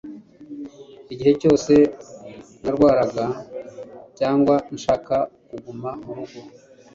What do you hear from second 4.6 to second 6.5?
nshaka kuguma murugo